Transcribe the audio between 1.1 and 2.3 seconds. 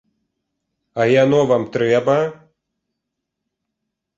яно вам трэба?!